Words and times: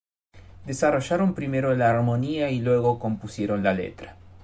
Desarrollaron 0.65 1.35
primero 1.35 1.75
la 1.75 1.91
armonía 1.91 2.49
y 2.49 2.59
luego 2.59 2.97
compusieron 2.97 3.61
la 3.61 3.75
letra. 3.75 4.17